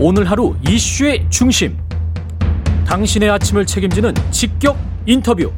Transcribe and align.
오늘 0.00 0.30
하루 0.30 0.54
이슈의 0.64 1.26
중심. 1.28 1.76
당신의 2.86 3.30
아침을 3.30 3.66
책임지는 3.66 4.14
직격 4.30 4.78
인터뷰. 5.06 5.50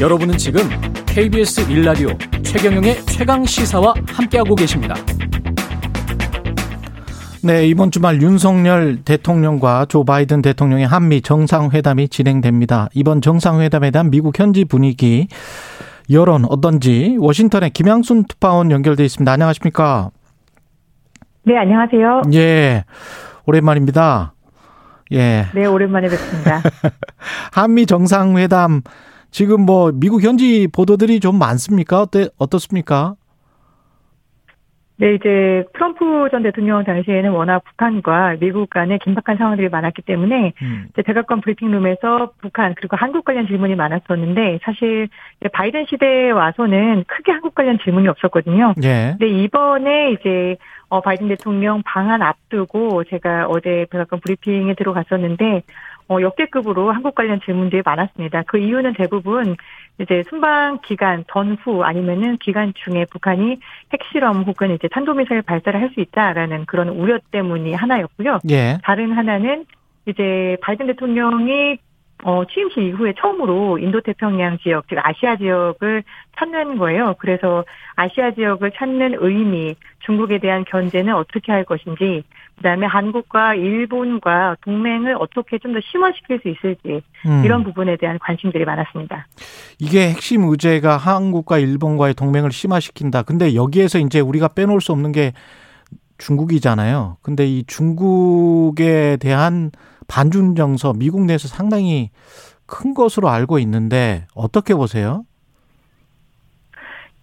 여러분은 0.00 0.38
지금 0.38 0.62
KBS 1.06 1.68
일라디오 1.68 2.10
최경영의 2.44 3.04
최강 3.06 3.44
시사와 3.44 3.94
함께하고 4.06 4.54
계십니다. 4.54 4.94
네, 7.42 7.66
이번 7.66 7.90
주말 7.90 8.22
윤석열 8.22 9.02
대통령과 9.02 9.86
조 9.88 10.04
바이든 10.04 10.40
대통령의 10.40 10.86
한미 10.86 11.20
정상회담이 11.20 12.10
진행됩니다. 12.10 12.90
이번 12.94 13.22
정상회담에 13.22 13.90
대한 13.90 14.12
미국 14.12 14.38
현지 14.38 14.64
분위기, 14.64 15.26
여론 16.10 16.44
어떤지 16.44 17.16
워싱턴의 17.18 17.70
김양순 17.70 18.26
특파원 18.28 18.70
연결돼 18.70 19.04
있습니다. 19.04 19.32
안녕하십니까? 19.32 20.12
네, 21.46 21.58
안녕하세요. 21.58 22.22
예, 22.32 22.84
오랜만입니다. 23.44 24.32
예. 25.12 25.44
네, 25.54 25.66
오랜만에 25.66 26.08
뵙습니다. 26.08 26.62
한미 27.52 27.84
정상회담 27.84 28.80
지금 29.30 29.60
뭐 29.60 29.92
미국 29.92 30.22
현지 30.22 30.66
보도들이 30.68 31.20
좀 31.20 31.38
많습니까? 31.38 32.00
어때 32.00 32.28
어떻습니까? 32.38 33.16
네, 34.96 35.14
이제 35.14 35.64
트럼프 35.72 36.28
전 36.30 36.44
대통령 36.44 36.84
당시에는 36.84 37.30
워낙 37.32 37.64
북한과 37.64 38.36
미국 38.38 38.70
간에 38.70 38.98
긴박한 38.98 39.38
상황들이 39.38 39.68
많았기 39.68 40.02
때문에 40.02 40.52
음. 40.62 40.86
이제 40.92 41.02
백악관 41.02 41.40
브리핑룸에서 41.40 42.32
북한 42.40 42.74
그리고 42.76 42.96
한국 42.96 43.24
관련 43.24 43.48
질문이 43.48 43.74
많았었는데 43.74 44.60
사실 44.62 45.08
바이든 45.52 45.86
시대에 45.88 46.30
와서는 46.30 47.04
크게 47.08 47.32
한국 47.32 47.56
관련 47.56 47.78
질문이 47.82 48.06
없었거든요. 48.06 48.74
예. 48.84 49.16
근데 49.18 49.26
이번에 49.26 50.12
이제 50.12 50.56
어 50.88 51.00
바이든 51.00 51.26
대통령 51.26 51.82
방한 51.84 52.22
앞두고 52.22 53.02
제가 53.04 53.46
어제 53.48 53.86
백악관 53.90 54.20
브리핑에 54.20 54.74
들어갔었는데 54.74 55.62
어, 56.08 56.20
역대급으로 56.20 56.92
한국 56.92 57.14
관련 57.14 57.40
질문들이 57.40 57.82
많았습니다. 57.84 58.42
그 58.46 58.58
이유는 58.58 58.92
대부분 58.94 59.56
이제 59.98 60.22
순방 60.28 60.80
기간 60.82 61.24
전후 61.32 61.82
아니면은 61.82 62.36
기간 62.38 62.72
중에 62.74 63.06
북한이 63.10 63.58
핵실험 63.92 64.42
혹은 64.42 64.74
이제 64.74 64.88
탄도미사일 64.88 65.42
발사를 65.42 65.80
할 65.80 65.90
수 65.94 66.00
있다라는 66.00 66.66
그런 66.66 66.88
우려 66.88 67.18
때문이 67.30 67.74
하나였고요. 67.74 68.40
예. 68.50 68.78
다른 68.82 69.12
하나는 69.12 69.64
이제 70.06 70.56
바이든 70.60 70.86
대통령이 70.88 71.78
어, 72.24 72.44
취임식 72.46 72.82
이후에 72.82 73.12
처음으로 73.18 73.78
인도태평양 73.78 74.58
지역, 74.58 74.88
즉 74.88 74.98
아시아 75.02 75.36
지역을 75.36 76.04
찾는 76.38 76.78
거예요. 76.78 77.14
그래서 77.18 77.64
아시아 77.96 78.30
지역을 78.30 78.70
찾는 78.72 79.16
의미, 79.18 79.74
중국에 80.00 80.38
대한 80.38 80.64
견제는 80.64 81.14
어떻게 81.14 81.52
할 81.52 81.64
것인지, 81.64 82.22
그다음에 82.56 82.86
한국과 82.86 83.54
일본과 83.54 84.56
동맹을 84.62 85.16
어떻게 85.18 85.58
좀 85.58 85.74
더 85.74 85.80
심화시킬 85.80 86.40
수 86.40 86.48
있을지 86.48 87.02
음. 87.26 87.42
이런 87.44 87.64
부분에 87.64 87.96
대한 87.96 88.18
관심들이 88.20 88.64
많았습니다. 88.64 89.26
이게 89.80 90.08
핵심 90.08 90.44
의제가 90.44 90.96
한국과 90.96 91.58
일본과의 91.58 92.14
동맹을 92.14 92.52
심화시킨다. 92.52 93.22
근데 93.22 93.54
여기에서 93.54 93.98
이제 93.98 94.20
우리가 94.20 94.48
빼놓을 94.48 94.80
수 94.80 94.92
없는 94.92 95.12
게 95.12 95.32
중국이잖아요. 96.18 97.16
근데 97.22 97.46
이 97.46 97.64
중국에 97.66 99.16
대한 99.20 99.70
반중 100.06 100.54
정서 100.54 100.92
미국 100.92 101.24
내에서 101.24 101.48
상당히 101.48 102.10
큰 102.66 102.94
것으로 102.94 103.28
알고 103.28 103.58
있는데 103.58 104.26
어떻게 104.34 104.74
보세요? 104.74 105.24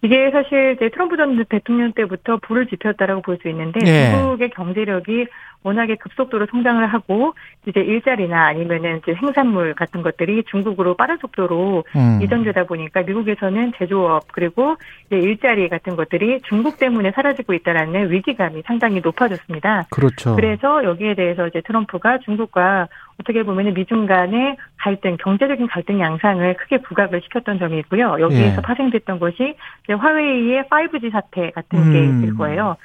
이게 0.02 0.30
사실 0.32 0.74
이제 0.76 0.88
트럼프 0.90 1.16
전 1.16 1.44
대통령 1.44 1.92
때부터 1.92 2.38
불을 2.38 2.66
지폈다라고 2.66 3.22
볼 3.22 3.38
수 3.42 3.48
있는데 3.48 3.80
네. 3.80 4.10
중국의 4.10 4.50
경제력이 4.50 5.26
워낙에 5.62 5.94
급속도로 5.96 6.46
성장을 6.50 6.84
하고 6.86 7.34
이제 7.66 7.80
일자리나 7.80 8.46
아니면은 8.46 8.98
이제 8.98 9.14
생산물 9.20 9.74
같은 9.74 10.02
것들이 10.02 10.42
중국으로 10.50 10.94
빠른 10.94 11.18
속도로 11.18 11.84
음. 11.94 12.20
이전되다 12.22 12.64
보니까 12.64 13.02
미국에서는 13.02 13.72
제조업 13.78 14.24
그리고 14.32 14.76
이제 15.06 15.18
일자리 15.18 15.68
같은 15.68 15.94
것들이 15.96 16.40
중국 16.42 16.78
때문에 16.78 17.12
사라지고 17.12 17.54
있다라는 17.54 18.10
위기감이 18.10 18.62
상당히 18.66 19.00
높아졌습니다. 19.00 19.86
그렇죠. 19.90 20.34
그래서 20.34 20.82
여기에 20.84 21.14
대해서 21.14 21.46
이제 21.46 21.60
트럼프가 21.60 22.18
중국과 22.18 22.88
어떻게 23.22 23.42
보면 23.44 23.72
미중 23.74 24.06
간의 24.06 24.56
갈등, 24.78 25.16
경제적인 25.16 25.68
갈등 25.68 26.00
양상을 26.00 26.54
크게 26.54 26.82
부각을 26.82 27.20
시켰던 27.22 27.58
점이 27.58 27.78
있고요. 27.80 28.16
여기에서 28.20 28.56
예. 28.56 28.62
파생됐던 28.62 29.18
것이 29.18 29.56
화웨이의 29.88 30.64
5G 30.64 31.12
사태 31.12 31.50
같은 31.50 31.78
음. 31.78 31.92
게 31.92 32.04
있을 32.04 32.36
거예요. 32.36 32.76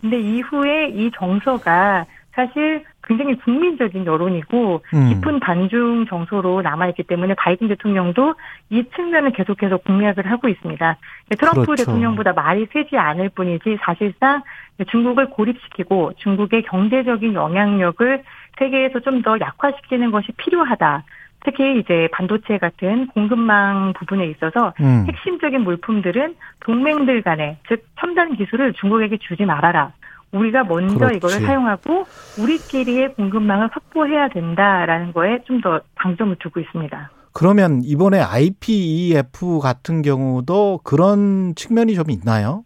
근데 0.00 0.18
이후에 0.18 0.88
이 0.88 1.10
정서가 1.14 2.06
사실 2.34 2.84
굉장히 3.04 3.36
국민적인 3.38 4.06
여론이고 4.06 4.82
음. 4.94 5.08
깊은 5.08 5.40
반중 5.40 6.06
정서로 6.06 6.62
남아있기 6.62 7.04
때문에 7.04 7.34
바이든 7.34 7.68
대통령도 7.68 8.34
이 8.70 8.84
측면을 8.94 9.32
계속해서 9.32 9.78
공략을 9.78 10.30
하고 10.30 10.48
있습니다. 10.48 10.96
트럼프 11.38 11.64
그렇죠. 11.64 11.84
대통령보다 11.84 12.32
말이 12.32 12.66
세지 12.72 12.96
않을 12.96 13.30
뿐이지 13.30 13.78
사실상 13.82 14.42
중국을 14.90 15.30
고립시키고 15.30 16.12
중국의 16.16 16.62
경제적인 16.62 17.34
영향력을 17.34 18.22
세계에서 18.58 19.00
좀 19.00 19.20
더 19.22 19.38
약화시키는 19.38 20.10
것이 20.10 20.32
필요하다. 20.32 21.04
특히 21.44 21.78
이제 21.78 22.08
반도체 22.12 22.58
같은 22.58 23.06
공급망 23.08 23.92
부분에 23.94 24.26
있어서 24.26 24.72
음. 24.80 25.04
핵심적인 25.08 25.62
물품들은 25.62 26.36
동맹들 26.60 27.22
간에 27.22 27.58
즉 27.68 27.84
첨단 27.98 28.34
기술을 28.36 28.74
중국에게 28.74 29.18
주지 29.18 29.44
말아라. 29.44 29.92
우리가 30.32 30.64
먼저 30.64 30.96
그렇지. 30.96 31.16
이거를 31.16 31.40
사용하고 31.46 32.04
우리끼리의 32.40 33.14
공급망을 33.14 33.68
확보해야 33.72 34.28
된다라는 34.28 35.12
거에 35.12 35.42
좀 35.44 35.60
더 35.60 35.80
방점을 35.96 36.36
두고 36.38 36.60
있습니다. 36.60 37.10
그러면 37.32 37.80
이번에 37.84 38.18
IPEF 38.20 39.58
같은 39.60 40.02
경우도 40.02 40.80
그런 40.84 41.54
측면이 41.54 41.94
좀 41.94 42.10
있나요? 42.10 42.64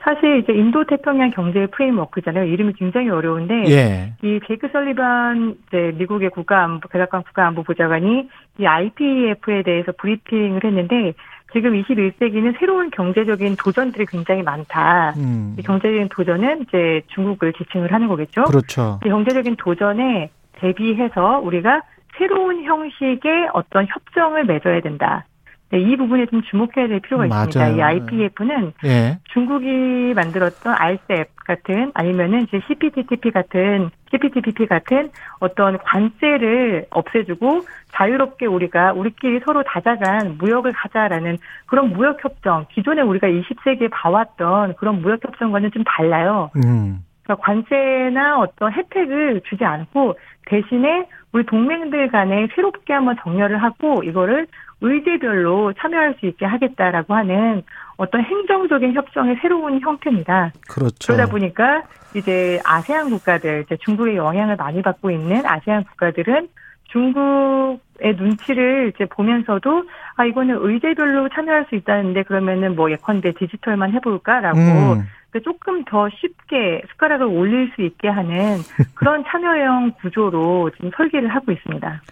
사실 0.00 0.38
이제 0.38 0.52
인도 0.54 0.84
태평양 0.86 1.32
경제 1.32 1.66
프레임워크잖아요. 1.66 2.44
이름이 2.44 2.74
굉장히 2.74 3.10
어려운데 3.10 3.64
예. 3.68 4.14
이 4.22 4.40
제이크 4.46 4.68
설리반 4.72 5.56
이제 5.66 5.92
미국의 5.98 6.30
국가안보 6.30 6.88
백악관 6.88 7.24
국가안보 7.24 7.62
보좌관이 7.64 8.28
이 8.58 8.64
IPEF에 8.66 9.62
대해서 9.64 9.92
브리핑을 9.98 10.64
했는데 10.64 11.14
지금 11.52 11.72
21세기는 11.82 12.58
새로운 12.58 12.90
경제적인 12.90 13.56
도전들이 13.56 14.06
굉장히 14.06 14.42
많다. 14.42 15.14
음. 15.16 15.56
경제적인 15.64 16.08
도전은 16.10 16.62
이제 16.62 17.02
중국을 17.08 17.52
지칭을 17.54 17.92
하는 17.92 18.08
거겠죠. 18.08 18.44
그렇죠. 18.44 19.00
경제적인 19.02 19.56
도전에 19.56 20.30
대비해서 20.52 21.38
우리가 21.38 21.82
새로운 22.18 22.64
형식의 22.64 23.50
어떤 23.54 23.86
협정을 23.86 24.44
맺어야 24.44 24.80
된다. 24.80 25.24
네, 25.70 25.80
이 25.80 25.96
부분에 25.96 26.26
좀 26.26 26.42
주목해야 26.42 26.88
될 26.88 27.00
필요가 27.00 27.26
맞아요. 27.26 27.44
있습니다. 27.44 27.68
이 27.76 27.82
IPF는 27.82 28.72
예. 28.86 29.18
중국이 29.32 30.14
만들었던 30.14 30.74
RCEP 30.74 31.28
같은 31.44 31.90
아니면은 31.94 32.44
이제 32.44 32.60
CPTPP 32.66 33.30
같은 33.30 33.90
CPTPP 34.10 34.66
같은 34.66 35.10
어떤 35.40 35.76
관세를 35.78 36.86
없애주고 36.88 37.64
자유롭게 37.98 38.46
우리가 38.46 38.92
우리끼리 38.92 39.40
서로 39.44 39.64
다자간 39.64 40.38
무역을 40.38 40.72
하자라는 40.72 41.38
그런 41.66 41.92
무역 41.92 42.24
협정 42.24 42.66
기존에 42.72 43.02
우리가 43.02 43.26
20세기에 43.26 43.90
봐왔던 43.90 44.76
그런 44.76 45.02
무역 45.02 45.24
협정과는 45.24 45.72
좀 45.72 45.82
달라요. 45.84 46.50
음. 46.56 47.04
그러니까 47.24 47.44
관세나 47.44 48.38
어떤 48.38 48.72
혜택을 48.72 49.42
주지 49.48 49.64
않고 49.64 50.14
대신에 50.46 51.08
우리 51.32 51.44
동맹들 51.44 52.08
간에 52.10 52.48
새롭게 52.54 52.92
한번 52.94 53.16
정렬을 53.22 53.62
하고 53.62 54.02
이거를 54.02 54.46
의제별로 54.80 55.72
참여할 55.74 56.14
수 56.20 56.26
있게 56.26 56.46
하겠다라고 56.46 57.14
하는 57.14 57.62
어떤 57.96 58.22
행정적인 58.22 58.94
협정의 58.94 59.36
새로운 59.42 59.80
형태입니다. 59.80 60.52
그렇죠. 60.68 61.12
그러다 61.12 61.30
보니까 61.30 61.82
이제 62.14 62.60
아세안 62.64 63.10
국가들, 63.10 63.64
이제 63.66 63.76
중국의 63.84 64.16
영향을 64.16 64.56
많이 64.56 64.80
받고 64.80 65.10
있는 65.10 65.44
아세안 65.44 65.84
국가들은 65.84 66.48
중국의 66.88 68.16
눈치를 68.16 68.92
이제 68.94 69.06
보면서도 69.06 69.84
아 70.16 70.24
이거는 70.24 70.58
의제별로 70.60 71.28
참여할 71.28 71.66
수 71.68 71.74
있다는데 71.74 72.24
그러면은 72.24 72.76
뭐 72.76 72.90
예컨대 72.90 73.32
디지털만 73.34 73.92
해볼까라고 73.92 74.58
음. 74.58 75.06
조금 75.44 75.84
더 75.84 76.08
쉽게 76.08 76.82
숟가락을 76.90 77.26
올릴 77.26 77.70
수 77.74 77.82
있게 77.82 78.08
하는 78.08 78.58
그런 78.94 79.24
참여형 79.26 79.92
구조로 80.00 80.70
지금 80.74 80.90
설계를 80.96 81.28
하고 81.28 81.52
있습니다. 81.52 82.02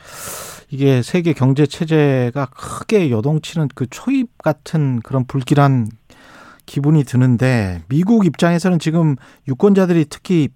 이게 0.70 1.02
세계 1.02 1.32
경제 1.32 1.66
체제가 1.66 2.46
크게 2.46 3.10
요동치는 3.10 3.68
그 3.74 3.86
초입 3.88 4.38
같은 4.38 5.00
그런 5.00 5.24
불길한 5.26 5.86
기분이 6.66 7.04
드는데 7.04 7.82
미국 7.88 8.26
입장에서는 8.26 8.78
지금 8.80 9.14
유권자들이 9.48 10.06
특히 10.10 10.48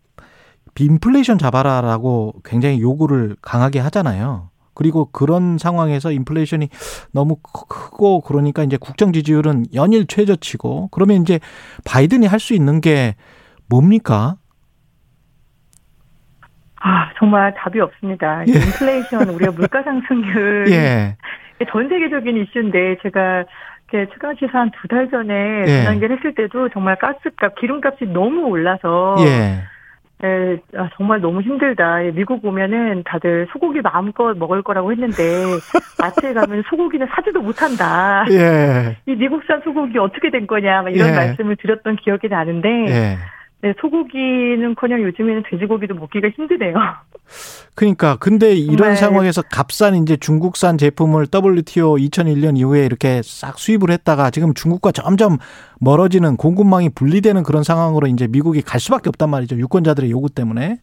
인플레이션 0.78 1.38
잡아라라고 1.38 2.34
굉장히 2.44 2.80
요구를 2.80 3.36
강하게 3.42 3.80
하잖아요. 3.80 4.48
그리고 4.74 5.06
그런 5.12 5.58
상황에서 5.58 6.10
인플레이션이 6.10 6.68
너무 7.12 7.36
크고 7.42 8.22
그러니까 8.22 8.62
이제 8.62 8.78
국정 8.78 9.12
지지율은 9.12 9.66
연일 9.74 10.06
최저치고 10.06 10.88
그러면 10.90 11.20
이제 11.22 11.38
바이든이 11.84 12.26
할 12.26 12.38
수 12.40 12.54
있는 12.54 12.80
게 12.80 13.14
뭡니까? 13.68 14.36
아, 16.82 17.10
정말 17.18 17.52
답이 17.54 17.78
없습니다. 17.80 18.42
예. 18.48 18.52
인플레이션, 18.52 19.28
우리가 19.28 19.52
물가 19.52 19.82
상승률. 19.82 20.66
예. 20.72 21.16
전 21.70 21.88
세계적인 21.90 22.38
이슈인데, 22.38 22.96
제가 23.02 23.44
최강 23.90 24.34
시사 24.38 24.60
한두 24.60 24.88
달 24.88 25.10
전에 25.10 25.64
예. 25.66 25.82
전환기를 25.84 26.16
했을 26.16 26.34
때도 26.34 26.70
정말 26.70 26.96
가스값, 26.96 27.54
기름값이 27.60 28.06
너무 28.06 28.44
올라서. 28.46 29.16
예. 29.20 29.62
에, 30.22 30.58
아, 30.76 30.90
정말 30.96 31.20
너무 31.20 31.40
힘들다. 31.40 32.00
미국 32.14 32.44
오면은 32.44 33.02
다들 33.04 33.48
소고기 33.52 33.80
마음껏 33.80 34.36
먹을 34.36 34.62
거라고 34.62 34.92
했는데 34.92 35.14
마트에 35.98 36.34
가면 36.34 36.64
소고기는 36.68 37.06
사지도 37.14 37.40
못한다. 37.40 38.24
예. 38.30 38.96
이 39.06 39.14
미국산 39.16 39.62
소고기 39.62 39.98
어떻게 39.98 40.30
된 40.30 40.46
거냐 40.46 40.84
이런 40.90 41.08
예. 41.08 41.12
말씀을 41.12 41.56
드렸던 41.56 41.96
기억이 41.96 42.28
나는데 42.28 42.68
예. 42.88 43.18
네, 43.62 43.74
소고기는커녕 43.80 45.02
요즘에는 45.02 45.42
돼지고기도 45.50 45.94
먹기가 45.94 46.28
힘드네요. 46.30 46.74
그러니까 47.74 48.16
근데 48.16 48.54
이런 48.54 48.96
상황에서 48.96 49.42
값싼 49.42 49.94
이제 49.96 50.16
중국산 50.16 50.78
제품을 50.78 51.26
WTO 51.32 51.96
2001년 51.96 52.56
이후에 52.56 52.84
이렇게 52.84 53.20
싹 53.22 53.58
수입을 53.58 53.90
했다가 53.90 54.30
지금 54.30 54.54
중국과 54.54 54.92
점점 54.92 55.38
멀어지는 55.78 56.36
공급망이 56.36 56.88
분리되는 56.90 57.42
그런 57.42 57.62
상황으로 57.62 58.06
이제 58.06 58.26
미국이 58.26 58.62
갈 58.62 58.80
수밖에 58.80 59.08
없단 59.08 59.30
말이죠. 59.30 59.56
유권자들의 59.56 60.10
요구 60.10 60.30
때문에. 60.30 60.80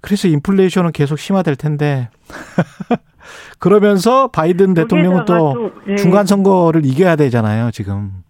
그래서 0.00 0.26
인플레이션은 0.28 0.92
계속 0.92 1.18
심화될 1.18 1.56
텐데. 1.56 2.08
그러면서 3.60 4.28
바이든 4.28 4.74
대통령은 4.74 5.24
또 5.26 5.70
예. 5.88 5.96
중간 5.96 6.26
선거를 6.26 6.84
이겨야 6.84 7.14
되잖아요, 7.14 7.70
지금. 7.70 8.24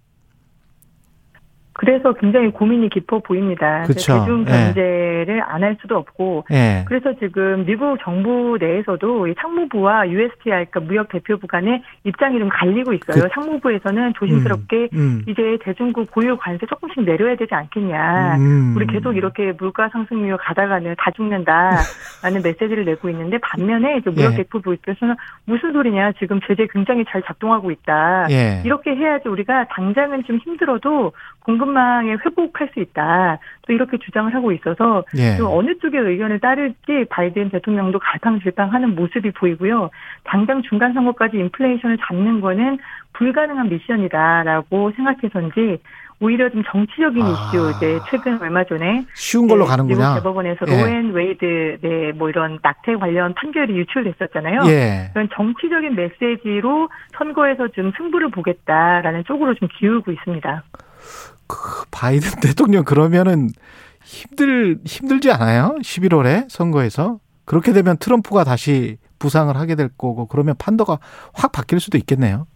그래서 1.82 2.12
굉장히 2.12 2.52
고민이 2.52 2.90
깊어 2.90 3.18
보입니다. 3.18 3.82
그쵸. 3.88 4.20
대중 4.20 4.44
경제를 4.44 5.38
예. 5.38 5.40
안할 5.40 5.76
수도 5.80 5.96
없고 5.96 6.44
예. 6.52 6.84
그래서 6.86 7.12
지금 7.18 7.64
미국 7.66 7.98
정부 8.04 8.56
내에서도 8.60 9.26
상무부와 9.36 10.08
USTR 10.08 10.66
그러니까 10.70 10.78
무역 10.78 11.08
대표부 11.08 11.48
간의 11.48 11.82
입장이 12.04 12.38
좀 12.38 12.48
갈리고 12.50 12.92
있어요. 12.92 13.24
그, 13.24 13.28
상무부에서는 13.34 14.12
조심스럽게 14.14 14.90
음, 14.92 14.96
음. 14.96 15.22
이제 15.26 15.58
대중국 15.64 16.08
고유 16.12 16.36
관세 16.36 16.66
조금씩 16.66 17.02
내려야 17.02 17.34
되지 17.34 17.52
않겠냐. 17.52 18.36
음. 18.36 18.74
우리 18.76 18.86
계속 18.86 19.16
이렇게 19.16 19.50
물가 19.58 19.88
상승률 19.88 20.36
가다가는 20.36 20.94
다 20.96 21.10
죽는다라는 21.10 21.82
메시지를 22.44 22.84
내고 22.84 23.10
있는데 23.10 23.38
반면에 23.38 23.96
이제 23.96 24.08
무역 24.08 24.34
예. 24.34 24.36
대표부 24.36 24.72
입장에서는 24.72 25.16
무슨 25.46 25.72
소리냐. 25.72 26.12
지금 26.20 26.38
제재 26.46 26.68
굉장히 26.72 27.04
잘 27.08 27.22
작동하고 27.22 27.72
있다. 27.72 28.28
예. 28.30 28.62
이렇게 28.64 28.94
해야지 28.94 29.28
우리가 29.28 29.66
당장은 29.72 30.22
좀 30.22 30.36
힘들어도 30.36 31.10
공급망에 31.44 32.12
회복할 32.24 32.68
수 32.72 32.80
있다. 32.80 33.38
또 33.66 33.72
이렇게 33.72 33.98
주장을 33.98 34.32
하고 34.34 34.52
있어서 34.52 35.04
예. 35.18 35.38
어느 35.42 35.76
쪽의 35.78 36.00
의견을 36.00 36.40
따를지 36.40 37.06
바이든 37.10 37.50
대통령도 37.50 37.98
갈팡질팡하는 37.98 38.94
모습이 38.94 39.32
보이고요. 39.32 39.90
당장 40.24 40.62
중간 40.62 40.92
선거까지 40.92 41.36
인플레이션을 41.38 41.98
잡는 42.06 42.40
거는 42.40 42.78
불가능한 43.14 43.68
미션이다라고 43.68 44.92
생각해서인지 44.96 45.78
오히려 46.20 46.48
좀 46.50 46.62
정치적인 46.64 47.20
아. 47.20 47.28
이슈 47.30 47.72
이제 47.76 47.98
최근 48.08 48.40
얼마 48.40 48.62
전에 48.62 49.04
쉬운 49.14 49.48
걸로 49.48 49.64
네, 49.64 49.70
가는구나. 49.70 49.98
미국 50.10 50.14
대법원에서 50.22 50.66
예. 50.68 50.70
로앤 50.80 51.10
웨이드 51.12 51.78
네 51.82 52.12
뭐 52.12 52.28
이런 52.28 52.58
낙태 52.62 52.96
관련 52.96 53.34
판결이 53.34 53.74
유출됐었잖아요. 53.76 54.60
예. 54.66 55.10
그런 55.12 55.28
정치적인 55.34 55.96
메시지로 55.96 56.88
선거에서 57.18 57.68
좀 57.68 57.90
승부를 57.96 58.30
보겠다라는 58.30 59.24
쪽으로 59.24 59.54
좀 59.54 59.66
기울고 59.78 60.12
있습니다. 60.12 60.62
그 61.46 61.84
바이든 61.90 62.40
대통령 62.42 62.84
그러면은 62.84 63.50
힘들 64.04 64.78
힘들지 64.84 65.30
않아요? 65.30 65.76
11월에 65.82 66.48
선거에서 66.48 67.20
그렇게 67.44 67.72
되면 67.72 67.96
트럼프가 67.96 68.44
다시 68.44 68.98
부상을 69.18 69.54
하게 69.56 69.74
될 69.74 69.88
거고 69.88 70.26
그러면 70.26 70.54
판도가 70.58 70.98
확 71.32 71.52
바뀔 71.52 71.80
수도 71.80 71.98
있겠네요. 71.98 72.46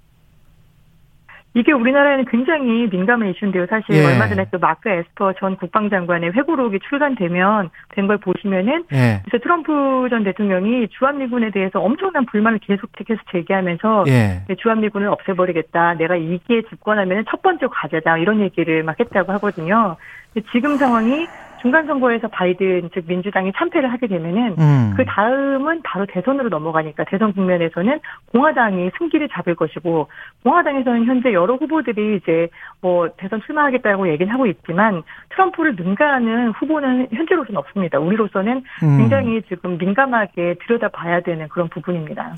이게 1.56 1.72
우리나라에는 1.72 2.26
굉장히 2.26 2.86
민감한 2.90 3.30
이슈인데요. 3.30 3.64
사실 3.70 3.94
예. 3.94 4.04
얼마 4.04 4.28
전에 4.28 4.44
또 4.52 4.58
마크 4.58 4.90
에스퍼 4.90 5.32
전 5.38 5.56
국방장관의 5.56 6.32
회고록이 6.32 6.80
출간되면 6.86 7.70
된 7.94 8.06
걸 8.06 8.18
보시면은 8.18 8.84
예. 8.92 9.22
그래서 9.24 9.42
트럼프 9.42 10.06
전 10.10 10.22
대통령이 10.22 10.88
주한미군에 10.90 11.50
대해서 11.50 11.80
엄청난 11.80 12.26
불만을 12.26 12.58
계속해서 12.58 13.20
제기하면서 13.32 14.04
예. 14.08 14.42
주한미군을 14.54 15.08
없애버리겠다. 15.08 15.94
내가 15.94 16.14
이기에 16.16 16.62
집권하면 16.68 17.24
첫 17.30 17.40
번째 17.40 17.66
과제다. 17.70 18.18
이런 18.18 18.40
얘기를 18.40 18.82
막 18.82 19.00
했다고 19.00 19.32
하거든요. 19.32 19.96
지금 20.52 20.76
상황이 20.76 21.26
중간 21.66 21.84
선거에서 21.88 22.28
바이든 22.28 22.90
즉 22.94 23.04
민주당이 23.08 23.52
참패를 23.56 23.92
하게 23.92 24.06
되면은 24.06 24.54
음. 24.56 24.94
그 24.96 25.04
다음은 25.04 25.82
바로 25.82 26.06
대선으로 26.06 26.48
넘어가니까 26.48 27.02
대선 27.08 27.32
국면에서는 27.32 27.98
공화당이 28.30 28.92
승기를 28.96 29.28
잡을 29.32 29.56
것이고 29.56 30.06
공화당에서는 30.44 31.06
현재 31.06 31.32
여러 31.32 31.56
후보들이 31.56 32.18
이제 32.18 32.48
뭐 32.80 33.08
대선 33.16 33.40
출마하겠다고 33.44 34.08
얘기는 34.10 34.32
하고 34.32 34.46
있지만 34.46 35.02
트럼프를 35.30 35.74
능가하는 35.74 36.52
후보는 36.52 37.08
현재로서는 37.12 37.58
없습니다. 37.58 37.98
우리로서는 37.98 38.62
음. 38.84 38.98
굉장히 38.98 39.42
지금 39.48 39.76
민감하게 39.76 40.54
들여다봐야 40.64 41.22
되는 41.22 41.48
그런 41.48 41.68
부분입니다. 41.68 42.36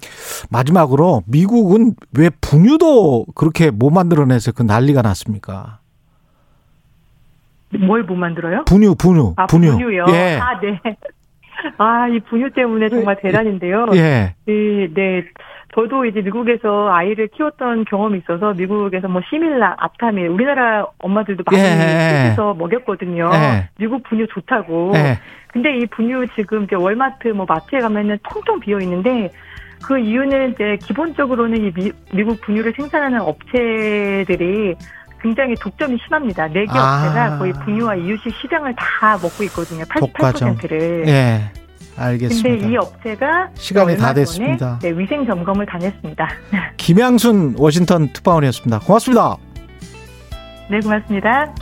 마지막으로 0.51 1.23
미국은 1.27 1.93
왜 2.19 2.31
분유도 2.41 3.27
그렇게 3.35 3.71
못 3.71 3.91
만들어내서 3.91 4.53
그 4.53 4.63
난리가 4.63 5.03
났습니까? 5.03 5.81
뭘 7.77 8.03
못 8.03 8.15
만들어요? 8.15 8.65
분유, 8.65 8.95
분유, 8.97 9.35
아, 9.37 9.47
분유. 9.47 9.73
분유요. 9.73 10.07
예. 10.11 10.39
아, 10.41 10.59
네. 10.61 10.81
아, 11.79 12.09
이 12.09 12.21
분유 12.21 12.51
때문에 12.53 12.89
정말 12.89 13.17
예. 13.19 13.29
대란인데요. 13.29 13.87
예. 13.95 14.35
네, 14.47 14.89
네. 14.95 15.25
저도 15.75 16.07
이제 16.07 16.23
미국에서 16.23 16.89
아이를 16.91 17.29
키웠던 17.29 17.85
경험이 17.85 18.19
있어서 18.19 18.55
미국에서 18.55 19.07
뭐 19.09 19.21
시밀라, 19.29 19.77
아타밀 19.79 20.29
우리나라 20.29 20.87
엄마들도 20.99 21.45
많이 21.47 21.63
예. 21.63 22.33
서 22.37 22.55
먹였거든요. 22.55 23.31
예. 23.35 23.69
미국 23.79 24.03
분유 24.05 24.27
좋다고. 24.29 24.93
예. 24.95 25.19
근데 25.53 25.77
이 25.79 25.87
분유 25.87 26.27
지금 26.37 26.65
이제 26.65 26.75
월마트 26.75 27.29
뭐 27.29 27.45
마트에 27.49 27.81
가면은 27.81 28.19
통통 28.29 28.61
비어 28.61 28.79
있는데 28.81 29.31
그 29.85 29.99
이유는 29.99 30.53
이제 30.53 30.77
기본적으로는 30.83 31.65
이 31.65 31.73
미, 31.73 31.93
미국 32.15 32.41
분유를 32.41 32.73
생산하는 32.77 33.21
업체들이 33.21 34.75
굉장히 35.21 35.55
독점이 35.55 35.99
심합니다. 36.05 36.47
네개 36.49 36.71
아. 36.71 37.05
업체가 37.07 37.39
거의 37.39 37.53
분유와 37.65 37.97
이유식 37.97 38.35
시장을 38.41 38.75
다 38.77 39.19
먹고 39.21 39.43
있거든요. 39.45 39.85
88%를. 39.85 41.09
예. 41.09 41.51
알겠습니다. 41.97 42.49
근데 42.49 42.69
이 42.73 42.77
업체가 42.77 43.49
시간이 43.55 43.97
다 43.97 44.15
됐습니다. 44.15 44.79
네, 44.81 44.91
위생 44.91 45.27
점검을 45.27 45.67
다녔습니다. 45.67 46.29
김양순 46.77 47.57
워싱턴 47.59 48.13
특파원이었습니다. 48.13 48.79
고맙습니다. 48.81 49.37
네, 50.71 50.79
고맙습니다. 50.81 51.55